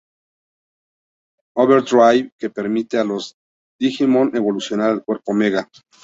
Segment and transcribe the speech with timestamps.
[1.57, 3.35] Overdrive", que permite a los
[3.79, 5.69] Digimon evolucionar al cuerpo Mega.